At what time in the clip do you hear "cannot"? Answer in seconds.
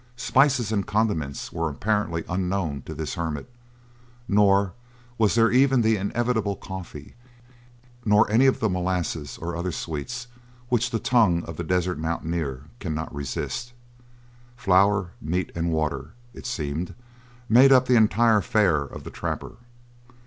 12.79-13.13